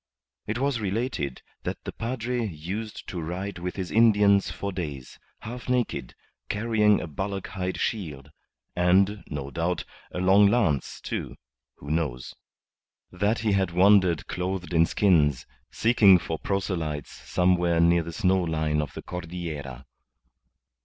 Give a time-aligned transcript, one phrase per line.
[0.47, 5.69] It was related that the padre used to ride with his Indians for days, half
[5.69, 6.15] naked,
[6.49, 8.31] carrying a bullock hide shield,
[8.75, 11.35] and, no doubt, a long lance, too
[11.75, 12.33] who knows?
[13.11, 18.81] That he had wandered clothed in skins, seeking for proselytes somewhere near the snow line
[18.81, 19.85] of the Cordillera.